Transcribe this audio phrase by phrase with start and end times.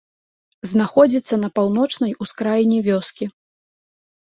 [0.71, 3.25] Знаходзіцца на паўночнай ускраіне вёскі.